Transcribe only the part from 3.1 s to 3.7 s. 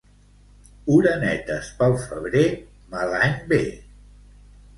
any ve.